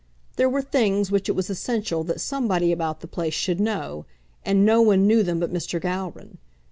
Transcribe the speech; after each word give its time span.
There 0.35 0.49
were 0.49 0.63
things 0.63 1.11
which 1.11 1.29
it 1.29 1.33
was 1.33 1.51
essential 1.51 2.03
that 2.05 2.19
somebody 2.19 2.71
about 2.71 3.01
the 3.01 3.07
place 3.07 3.35
should 3.35 3.59
know, 3.59 4.05
and 4.43 4.65
no 4.65 4.81
one 4.81 5.05
knew 5.05 5.21
them 5.21 5.39
but 5.39 5.53
Mr. 5.53 5.79
Gowran. 5.79 6.39